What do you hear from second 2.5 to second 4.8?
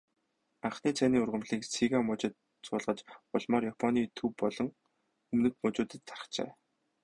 суулгаж, улмаар Японы төв болон